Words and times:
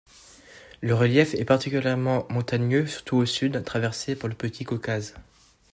Le 0.81 0.95
relief 0.95 1.35
est 1.35 1.45
particulièrement 1.45 2.25
montagneux, 2.31 2.87
surtout 2.87 3.17
au 3.17 3.25
sud, 3.27 3.63
traversé 3.63 4.15
par 4.15 4.29
le 4.29 4.35
Petit 4.35 4.63
Caucase. 4.63 5.13